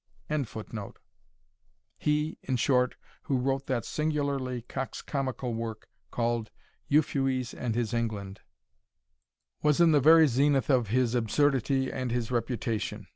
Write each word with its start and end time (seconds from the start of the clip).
]he, 1.99 2.39
in 2.41 2.55
short, 2.55 2.95
who 3.25 3.37
wrote 3.37 3.67
that 3.67 3.85
singularly 3.85 4.63
coxcomical 4.63 5.53
work, 5.53 5.87
called 6.09 6.49
Euphues 6.89 7.53
and 7.53 7.75
his 7.75 7.93
England, 7.93 8.41
was 9.61 9.79
in 9.79 9.91
the 9.91 9.99
very 9.99 10.25
zenith 10.25 10.71
of 10.71 10.87
his 10.87 11.13
absurdity 11.13 11.91
and 11.91 12.09
his 12.11 12.31
reputation. 12.31 13.05